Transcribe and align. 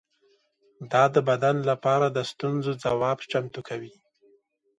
دا 0.91 1.03
د 1.15 1.17
بدن 1.29 1.55
لپاره 1.69 2.05
د 2.09 2.17
ستونزو 2.31 2.71
ځواب 2.83 3.17
چمتو 3.31 3.61
کوي. 3.69 3.93